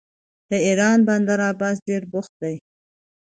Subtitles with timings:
[0.49, 2.55] د ایران بندر عباس ډیر بوخت دی.